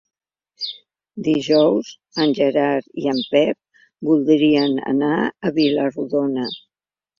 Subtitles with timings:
[1.27, 1.91] Dijous
[2.25, 6.51] en Gerard i en Pep voldrien anar a Vila-rodona.